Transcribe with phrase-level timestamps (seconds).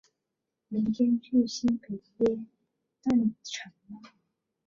[0.69, 2.43] 明天去新北耶
[3.03, 4.01] 诞城吗？